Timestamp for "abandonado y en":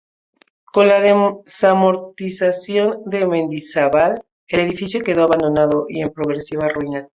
5.25-6.11